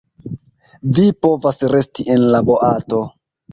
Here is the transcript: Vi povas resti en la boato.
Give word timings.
Vi 0.99 1.05
povas 1.27 1.61
resti 1.75 2.09
en 2.17 2.27
la 2.37 2.43
boato. 2.51 3.07